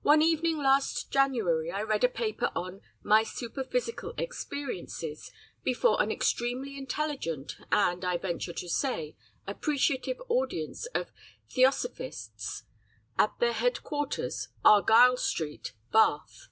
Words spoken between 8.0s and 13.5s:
I venture to say, appreciative audience of Theosophists, at